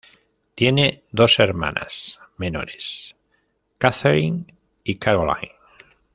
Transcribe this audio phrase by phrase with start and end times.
[0.55, 3.15] Tiene dos hermanas menores,
[3.77, 4.47] Catherine
[4.83, 5.51] y Caroline.